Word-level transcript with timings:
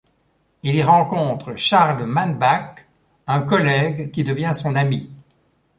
Il 0.63 0.73
y 0.73 0.81
rencontre 0.81 1.55
Charles 1.55 2.05
Manneback, 2.07 2.87
un 3.27 3.41
collègue 3.43 4.09
qui 4.09 4.23
devient 4.23 4.53
son 4.55 4.73
ami. 4.73 5.11